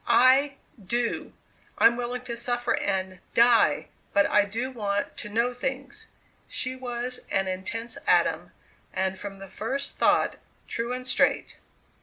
"I 0.07 0.55
do! 0.83 1.31
I'm 1.77 1.95
willing 1.95 2.23
to 2.23 2.35
suffer 2.35 2.75
and 2.79 3.19
die, 3.35 3.89
but 4.13 4.25
I 4.25 4.45
do 4.45 4.71
want 4.71 5.15
to 5.17 5.29
know 5.29 5.53
things." 5.53 6.07
She 6.47 6.75
was 6.75 7.19
an 7.29 7.47
intense 7.47 7.99
atom, 8.07 8.51
and 8.91 9.15
from 9.15 9.37
the 9.37 9.47
first 9.47 9.97
thought 9.97 10.37
true 10.67 10.91
and 10.91 11.07
straight. 11.07 11.57